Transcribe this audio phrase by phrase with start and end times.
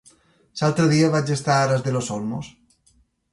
[0.61, 2.51] L'altre dia vaig estar a Aras de los Olmos.